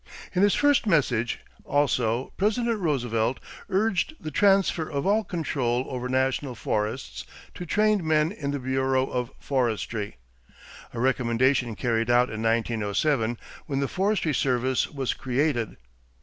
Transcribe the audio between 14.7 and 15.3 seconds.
was